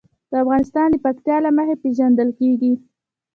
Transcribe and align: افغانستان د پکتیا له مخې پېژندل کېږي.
افغانستان 0.43 0.87
د 0.91 0.95
پکتیا 1.05 1.37
له 1.45 1.49
مخې 1.57 1.75
پېژندل 1.83 2.29
کېږي. 2.39 2.73